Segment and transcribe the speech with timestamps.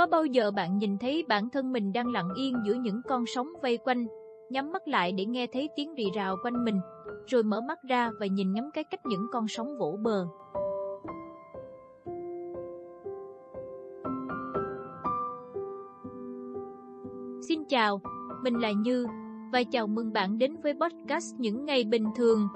[0.00, 3.24] Có bao giờ bạn nhìn thấy bản thân mình đang lặng yên giữa những con
[3.26, 4.06] sóng vây quanh,
[4.50, 6.80] nhắm mắt lại để nghe thấy tiếng rì rào quanh mình,
[7.26, 10.26] rồi mở mắt ra và nhìn ngắm cái cách những con sóng vỗ bờ.
[17.48, 18.00] Xin chào,
[18.42, 19.06] mình là Như
[19.52, 22.48] và chào mừng bạn đến với podcast Những Ngày Bình Thường.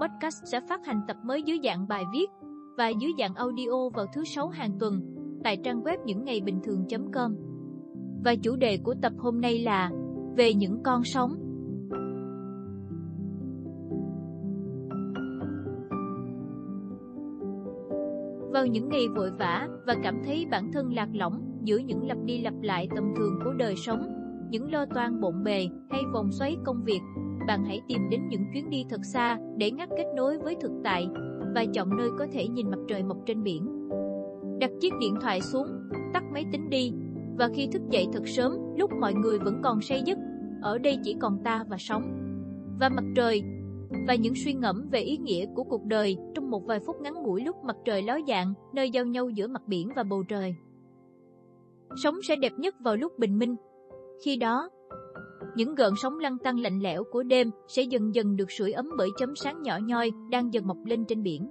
[0.00, 2.26] Podcast sẽ phát hành tập mới dưới dạng bài viết
[2.76, 5.15] và dưới dạng audio vào thứ sáu hàng tuần
[5.46, 7.36] tại trang web những ngày bình thường.com.
[8.24, 9.90] Và chủ đề của tập hôm nay là
[10.36, 11.36] về những con sóng.
[18.52, 22.18] Vào những ngày vội vã và cảm thấy bản thân lạc lõng giữa những lặp
[22.24, 24.08] đi lặp lại tầm thường của đời sống,
[24.50, 27.00] những lo toan bộn bề hay vòng xoáy công việc,
[27.46, 30.72] bạn hãy tìm đến những chuyến đi thật xa để ngắt kết nối với thực
[30.84, 31.08] tại
[31.54, 33.75] và chọn nơi có thể nhìn mặt trời mọc trên biển.
[34.60, 35.66] Đặt chiếc điện thoại xuống,
[36.12, 36.92] tắt máy tính đi,
[37.38, 40.18] và khi thức dậy thật sớm, lúc mọi người vẫn còn say giấc,
[40.62, 42.02] ở đây chỉ còn ta và sóng,
[42.80, 43.42] và mặt trời,
[44.06, 47.14] và những suy ngẫm về ý nghĩa của cuộc đời trong một vài phút ngắn
[47.14, 50.54] ngủi lúc mặt trời ló dạng, nơi giao nhau giữa mặt biển và bầu trời.
[52.02, 53.56] Sóng sẽ đẹp nhất vào lúc bình minh.
[54.24, 54.70] Khi đó,
[55.56, 58.90] những gợn sóng lăn tăn lạnh lẽo của đêm sẽ dần dần được sưởi ấm
[58.98, 61.50] bởi chấm sáng nhỏ nhoi đang dần mọc lên trên biển.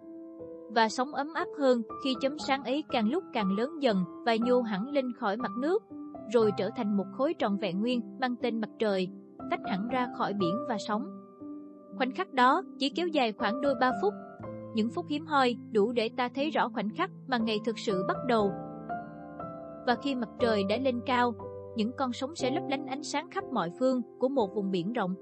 [0.69, 4.35] Và sống ấm áp hơn khi chấm sáng ấy càng lúc càng lớn dần và
[4.35, 5.83] nhô hẳn lên khỏi mặt nước,
[6.33, 9.07] rồi trở thành một khối tròn vẹn nguyên mang tên mặt trời,
[9.51, 11.05] tách hẳn ra khỏi biển và sóng.
[11.97, 14.13] Khoảnh khắc đó chỉ kéo dài khoảng đôi ba phút.
[14.73, 18.03] Những phút hiếm hoi đủ để ta thấy rõ khoảnh khắc mà ngày thực sự
[18.07, 18.51] bắt đầu.
[19.87, 21.33] Và khi mặt trời đã lên cao,
[21.75, 24.93] những con sóng sẽ lấp lánh ánh sáng khắp mọi phương của một vùng biển
[24.93, 25.15] rộng.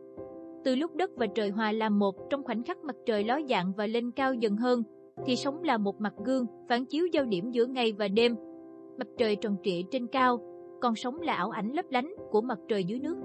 [0.65, 3.73] Từ lúc đất và trời hòa làm một trong khoảnh khắc mặt trời ló dạng
[3.73, 4.83] và lên cao dần hơn,
[5.25, 8.35] thì sống là một mặt gương phản chiếu giao điểm giữa ngày và đêm.
[8.97, 10.39] Mặt trời tròn trịa trên cao,
[10.81, 13.15] còn sống là ảo ảnh lấp lánh của mặt trời dưới nước.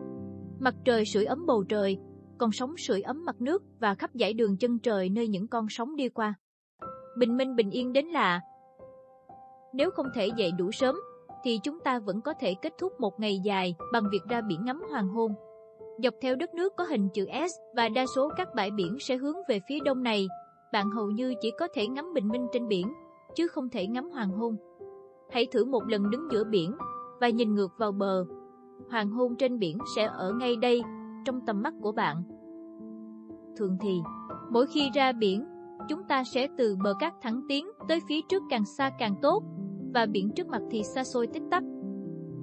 [0.60, 1.98] Mặt trời sưởi ấm bầu trời,
[2.38, 5.66] còn sống sưởi ấm mặt nước và khắp dải đường chân trời nơi những con
[5.70, 6.34] sóng đi qua.
[7.18, 8.40] Bình minh bình yên đến lạ.
[9.74, 10.96] Nếu không thể dậy đủ sớm,
[11.44, 14.64] thì chúng ta vẫn có thể kết thúc một ngày dài bằng việc ra biển
[14.64, 15.32] ngắm hoàng hôn.
[16.02, 19.16] Dọc theo đất nước có hình chữ S và đa số các bãi biển sẽ
[19.16, 20.26] hướng về phía đông này,
[20.72, 22.92] bạn hầu như chỉ có thể ngắm bình minh trên biển,
[23.34, 24.56] chứ không thể ngắm hoàng hôn.
[25.30, 26.76] Hãy thử một lần đứng giữa biển
[27.20, 28.24] và nhìn ngược vào bờ.
[28.90, 30.82] Hoàng hôn trên biển sẽ ở ngay đây,
[31.24, 32.22] trong tầm mắt của bạn.
[33.56, 34.00] Thường thì,
[34.50, 35.44] mỗi khi ra biển,
[35.88, 39.42] chúng ta sẽ từ bờ cát thẳng tiến tới phía trước càng xa càng tốt,
[39.94, 41.62] và biển trước mặt thì xa xôi tích tắc.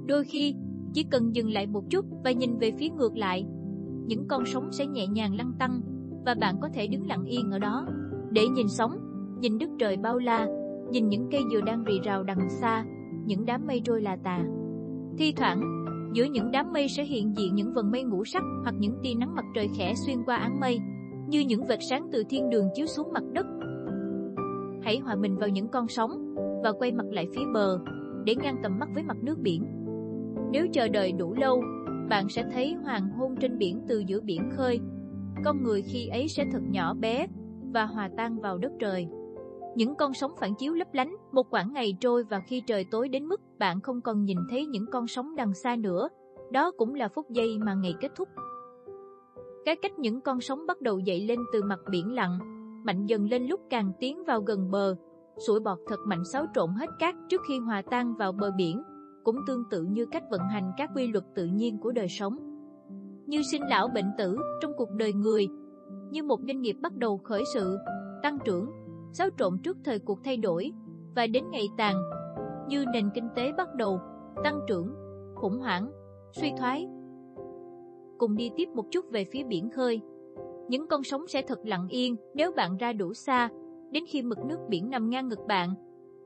[0.08, 0.56] Đôi khi,
[0.94, 3.46] chỉ cần dừng lại một chút và nhìn về phía ngược lại,
[4.08, 5.82] những con sóng sẽ nhẹ nhàng lăn tăng
[6.26, 7.86] và bạn có thể đứng lặng yên ở đó
[8.36, 8.98] để nhìn sóng,
[9.40, 10.48] nhìn đất trời bao la,
[10.90, 12.86] nhìn những cây dừa đang rì rào đằng xa,
[13.26, 14.44] những đám mây trôi là tà.
[15.18, 15.62] Thi thoảng,
[16.14, 19.14] giữa những đám mây sẽ hiện diện những vần mây ngũ sắc hoặc những tia
[19.20, 20.80] nắng mặt trời khẽ xuyên qua áng mây,
[21.28, 23.46] như những vệt sáng từ thiên đường chiếu xuống mặt đất.
[24.84, 27.80] Hãy hòa mình vào những con sóng và quay mặt lại phía bờ
[28.26, 29.64] để ngang tầm mắt với mặt nước biển.
[30.52, 31.62] Nếu chờ đợi đủ lâu,
[32.10, 34.80] bạn sẽ thấy hoàng hôn trên biển từ giữa biển khơi.
[35.44, 37.28] Con người khi ấy sẽ thật nhỏ bé
[37.76, 39.08] và hòa tan vào đất trời.
[39.76, 43.10] Những con sóng phản chiếu lấp lánh, một quãng ngày trôi và khi trời tối
[43.10, 46.10] đến mức bạn không còn nhìn thấy những con sóng đằng xa nữa,
[46.52, 48.28] đó cũng là phút giây mà ngày kết thúc.
[49.66, 52.40] Cái cách những con sóng bắt đầu dậy lên từ mặt biển lặng,
[52.86, 54.96] mạnh dần lên lúc càng tiến vào gần bờ,
[55.48, 58.84] sủi bọt thật mạnh xáo trộn hết cát trước khi hòa tan vào bờ biển,
[59.24, 62.38] cũng tương tự như cách vận hành các quy luật tự nhiên của đời sống.
[63.26, 65.48] Như sinh lão bệnh tử trong cuộc đời người,
[66.12, 67.78] như một doanh nghiệp bắt đầu khởi sự,
[68.24, 68.66] tăng trưởng,
[69.12, 70.72] xáo trộn trước thời cuộc thay đổi,
[71.16, 71.96] và đến ngày tàn,
[72.68, 74.00] như nền kinh tế bắt đầu,
[74.44, 74.96] tăng trưởng,
[75.36, 75.92] khủng hoảng,
[76.32, 76.88] suy thoái.
[78.18, 80.02] Cùng đi tiếp một chút về phía biển khơi.
[80.70, 83.50] Những con sóng sẽ thật lặng yên nếu bạn ra đủ xa,
[83.92, 85.74] đến khi mực nước biển nằm ngang ngực bạn.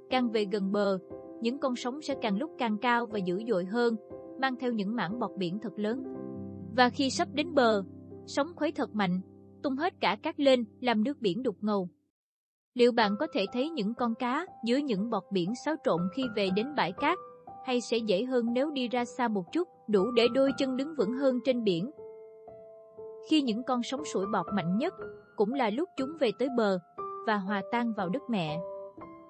[0.09, 0.97] Càng về gần bờ,
[1.41, 3.95] những con sóng sẽ càng lúc càng cao và dữ dội hơn,
[4.41, 6.03] mang theo những mảng bọt biển thật lớn.
[6.77, 7.83] Và khi sắp đến bờ,
[8.25, 9.21] sóng khuấy thật mạnh,
[9.63, 11.89] tung hết cả cát lên làm nước biển đục ngầu.
[12.73, 16.23] Liệu bạn có thể thấy những con cá dưới những bọt biển xáo trộn khi
[16.35, 17.17] về đến bãi cát,
[17.65, 20.95] hay sẽ dễ hơn nếu đi ra xa một chút, đủ để đôi chân đứng
[20.95, 21.91] vững hơn trên biển?
[23.29, 24.93] Khi những con sóng sủi bọt mạnh nhất,
[25.35, 26.79] cũng là lúc chúng về tới bờ
[27.27, 28.59] và hòa tan vào đất mẹ.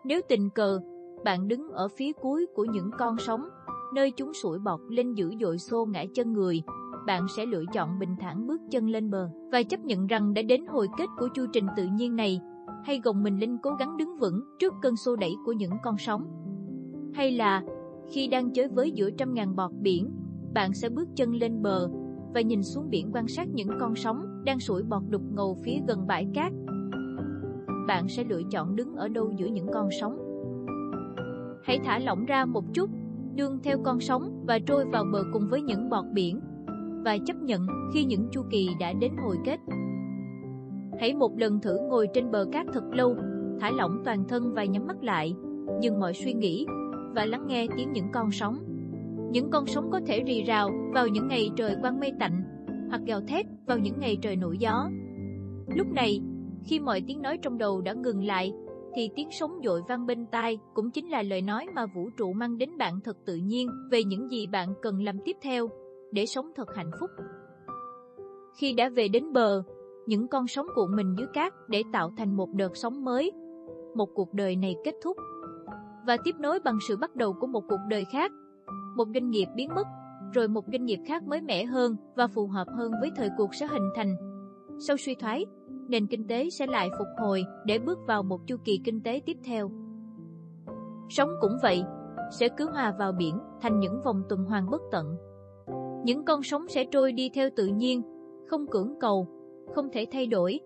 [0.03, 0.79] Nếu tình cờ,
[1.23, 3.49] bạn đứng ở phía cuối của những con sóng,
[3.93, 6.61] nơi chúng sủi bọt lên dữ dội xô ngã chân người,
[7.09, 10.41] bạn sẽ lựa chọn bình thản bước chân lên bờ và chấp nhận rằng đã
[10.41, 12.41] đến hồi kết của chu trình tự nhiên này,
[12.83, 15.97] hay gồng mình lên cố gắng đứng vững trước cơn xô đẩy của những con
[15.97, 16.23] sóng.
[17.13, 17.63] Hay là,
[18.11, 20.11] Khi đang chơi với giữa trăm ngàn bọt biển,
[20.53, 21.89] bạn sẽ bước chân lên bờ
[22.33, 25.79] và nhìn xuống biển quan sát những con sóng đang sủi bọt đục ngầu phía
[25.87, 26.51] gần bãi cát.
[27.87, 30.17] Bạn sẽ lựa chọn đứng ở đâu giữa những con sóng.
[31.63, 32.89] Hãy thả lỏng ra một chút,
[33.35, 36.39] đương theo con sóng và trôi vào bờ cùng với những bọt biển
[37.03, 39.59] và chấp nhận khi những chu kỳ đã đến hồi kết.
[40.99, 43.15] Hãy một lần thử ngồi trên bờ cát thật lâu,
[43.59, 45.33] thả lỏng toàn thân và nhắm mắt lại,
[45.81, 46.65] dừng mọi suy nghĩ
[47.15, 48.59] và lắng nghe tiếng những con sóng.
[49.31, 52.43] Những con sóng có thể rì rào vào những ngày trời quang mây tạnh,
[52.89, 54.89] hoặc gào thét vào những ngày trời nổi gió.
[55.75, 56.21] Lúc này,
[56.65, 58.53] khi mọi tiếng nói trong đầu đã ngừng lại,
[58.95, 62.33] thì tiếng sóng dội vang bên tai cũng chính là lời nói mà vũ trụ
[62.33, 65.69] mang đến bạn thật tự nhiên về những gì bạn cần làm tiếp theo
[66.11, 67.09] để sống thật hạnh phúc.
[68.57, 69.63] Khi đã về đến bờ,
[70.05, 73.31] những con sóng cuộn mình dưới cát để tạo thành một đợt sóng mới.
[73.95, 75.17] Một cuộc đời này kết thúc
[76.07, 78.31] và tiếp nối bằng sự bắt đầu của một cuộc đời khác.
[78.95, 79.87] Một doanh nghiệp biến mất,
[80.33, 83.55] rồi một doanh nghiệp khác mới mẻ hơn và phù hợp hơn với thời cuộc
[83.55, 84.15] sẽ hình thành.
[84.87, 85.45] Sau suy thoái,
[85.87, 89.21] nền kinh tế sẽ lại phục hồi để bước vào một chu kỳ kinh tế
[89.25, 89.71] tiếp theo.
[91.09, 91.83] Sống cũng vậy,
[92.31, 95.15] sẽ cứ hòa vào biển thành những vòng tuần hoàn bất tận.
[96.03, 98.01] Những con sóng sẽ trôi đi theo tự nhiên,
[98.47, 99.27] không cưỡng cầu,
[99.75, 100.59] không thể thay đổi.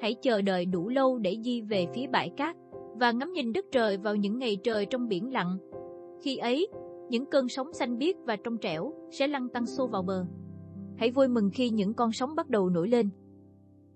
[0.00, 2.56] Hãy chờ đợi đủ lâu để di về phía bãi cát
[2.94, 5.58] và ngắm nhìn đất trời vào những ngày trời trong biển lặng.
[6.22, 6.68] Khi ấy,
[7.08, 10.24] những cơn sóng xanh biếc và trong trẻo sẽ lăn tăng xô vào bờ.
[10.96, 13.08] Hãy vui mừng khi những con sóng bắt đầu nổi lên.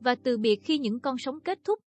[0.00, 1.78] Và từ biệt khi những con sóng kết thúc.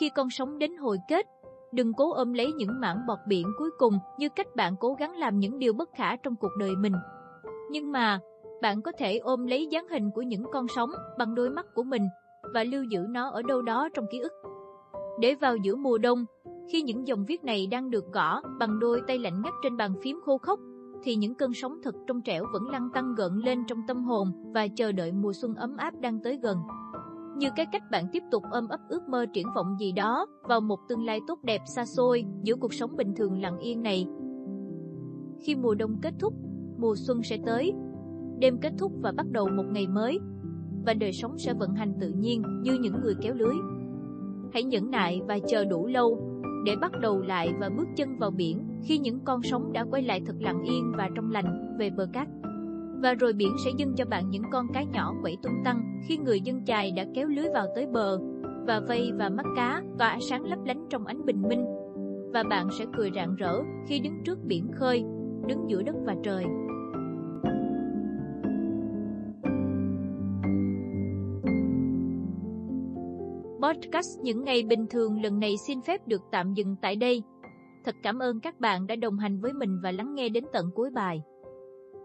[0.00, 1.26] Khi con sóng đến hồi kết,
[1.72, 5.16] đừng cố ôm lấy những mảng bọt biển cuối cùng như cách bạn cố gắng
[5.16, 6.94] làm những điều bất khả trong cuộc đời mình.
[7.70, 8.20] Nhưng mà,
[8.62, 11.82] bạn có thể ôm lấy dáng hình của những con sóng bằng đôi mắt của
[11.82, 12.02] mình
[12.54, 14.32] và lưu giữ nó ở đâu đó trong ký ức.
[15.20, 16.24] Để vào giữa mùa đông,
[16.72, 19.94] khi những dòng viết này đang được gõ bằng đôi tay lạnh ngắt trên bàn
[20.02, 20.60] phím khô khốc,
[21.02, 24.52] thì những cơn sóng thật trong trẻo vẫn lăn tăng gợn lên trong tâm hồn
[24.54, 26.58] và chờ đợi mùa xuân ấm áp đang tới gần.
[27.38, 30.60] Như cái cách bạn tiếp tục ôm ấp ước mơ triển vọng gì đó vào
[30.60, 34.06] một tương lai tốt đẹp xa xôi giữa cuộc sống bình thường lặng yên này.
[35.40, 36.34] Khi mùa đông kết thúc,
[36.78, 37.72] mùa xuân sẽ tới.
[38.38, 40.18] Đêm kết thúc và bắt đầu một ngày mới.
[40.86, 43.54] Và đời sống sẽ vận hành tự nhiên như những người kéo lưới.
[44.52, 46.20] Hãy nhẫn nại và chờ đủ lâu
[46.64, 50.02] để bắt đầu lại và bước chân vào biển khi những con sóng đã quay
[50.02, 52.28] lại thật lặng yên và trong lành về bờ cát.
[53.02, 56.16] Và rồi biển sẽ dâng cho bạn những con cá nhỏ quẩy tung tăng khi
[56.16, 58.18] người dân chài đã kéo lưới vào tới bờ
[58.66, 61.64] và vây và mắt cá tỏa sáng lấp lánh trong ánh bình minh.
[62.32, 65.04] Và bạn sẽ cười rạng rỡ khi đứng trước biển khơi,
[65.46, 66.44] đứng giữa đất và trời.
[73.62, 77.22] Podcast những ngày bình thường lần này xin phép được tạm dừng tại đây.
[77.84, 80.70] Thật cảm ơn các bạn đã đồng hành với mình và lắng nghe đến tận
[80.74, 81.20] cuối bài.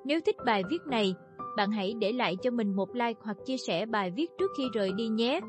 [0.05, 1.15] Nếu thích bài viết này,
[1.57, 4.63] bạn hãy để lại cho mình một like hoặc chia sẻ bài viết trước khi
[4.73, 5.39] rời đi nhé.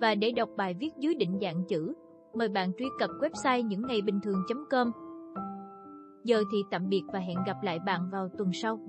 [0.00, 1.92] Và để đọc bài viết dưới định dạng chữ,
[2.34, 4.92] mời bạn truy cập website những ngày bình thường.com.
[6.24, 8.80] Giờ thì tạm biệt và hẹn gặp lại bạn vào tuần sau.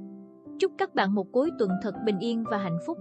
[0.60, 2.98] Chúc các bạn một cuối tuần thật bình yên và hạnh phúc.